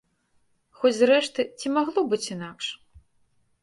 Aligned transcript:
Хоць 0.79 0.93
зрэшты, 1.01 1.47
ці 1.59 1.67
магло 1.77 1.99
быць 2.15 2.25
інакш? 2.35 2.77